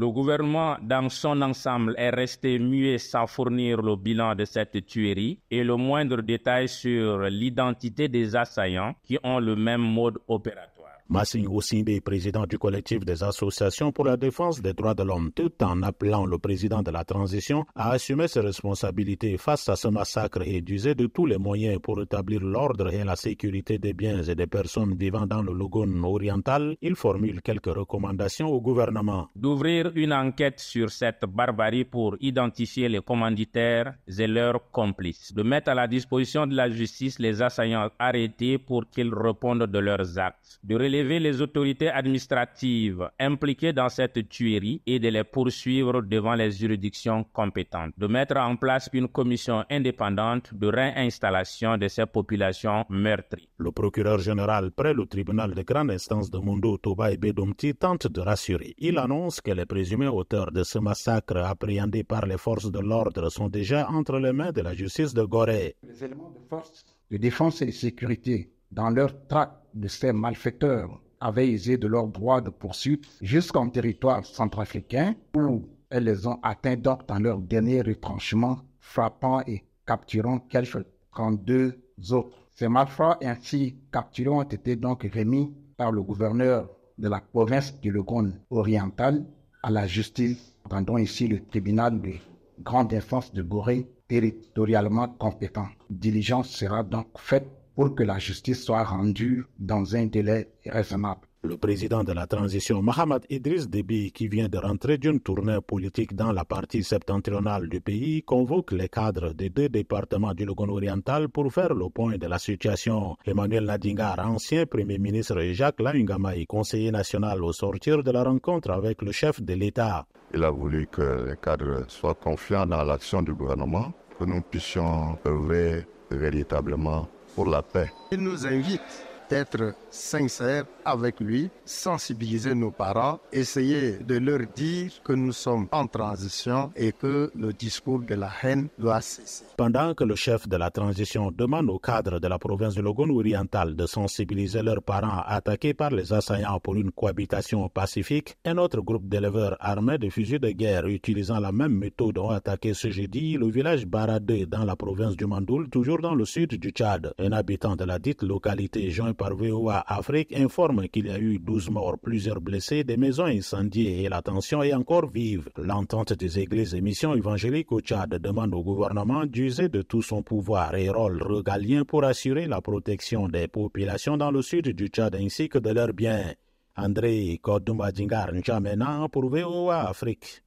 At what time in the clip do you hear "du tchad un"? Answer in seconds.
156.54-157.32